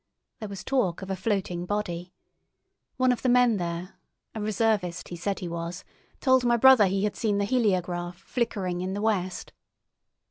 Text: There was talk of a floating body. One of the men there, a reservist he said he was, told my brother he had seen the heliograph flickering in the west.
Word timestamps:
There 0.39 0.49
was 0.49 0.63
talk 0.63 1.03
of 1.03 1.11
a 1.11 1.15
floating 1.15 1.67
body. 1.67 2.11
One 2.97 3.11
of 3.11 3.21
the 3.21 3.29
men 3.29 3.57
there, 3.57 3.99
a 4.33 4.41
reservist 4.41 5.09
he 5.09 5.15
said 5.15 5.41
he 5.41 5.47
was, 5.47 5.83
told 6.19 6.43
my 6.43 6.57
brother 6.57 6.87
he 6.87 7.03
had 7.03 7.15
seen 7.15 7.37
the 7.37 7.45
heliograph 7.45 8.17
flickering 8.17 8.81
in 8.81 8.93
the 8.95 9.01
west. 9.03 9.53